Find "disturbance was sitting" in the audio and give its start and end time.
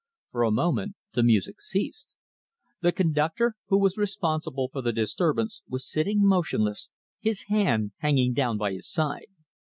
4.91-6.25